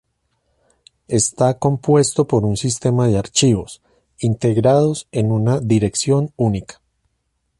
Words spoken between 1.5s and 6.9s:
compuesto por un sistema de archivos, integrados en una dirección única.